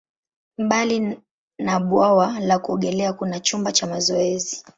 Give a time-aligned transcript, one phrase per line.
[0.57, 1.17] Mbali
[1.59, 4.65] na bwawa la kuogelea, kuna chumba cha mazoezi.